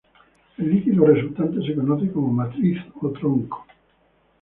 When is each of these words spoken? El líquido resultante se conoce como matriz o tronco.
El 0.57 0.71
líquido 0.71 1.05
resultante 1.05 1.61
se 1.63 1.75
conoce 1.75 2.11
como 2.11 2.33
matriz 2.33 2.81
o 3.01 3.11
tronco. 3.11 3.67